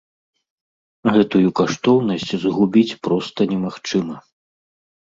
Гэтую 1.17 1.49
каштоўнасць 1.61 2.27
згубіць 2.47 2.99
проста 3.05 3.39
немагчыма. 3.55 4.15